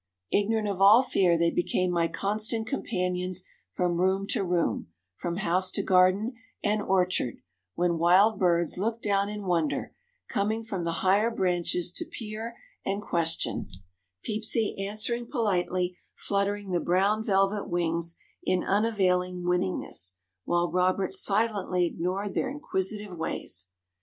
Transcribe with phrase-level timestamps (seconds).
[0.31, 5.69] Ignorant of all fear they became my constant companions from room to room, from house
[5.73, 7.35] to garden and orchard,
[7.75, 9.93] when wild birds looked down in wonder,
[10.27, 13.69] coming from the higher branches to peer and question,
[14.23, 20.13] Peepsy answering politely, fluttering the brown velvet wings in unavailing winningness,
[20.45, 23.69] while Robert silently ignored their inquisitive ways.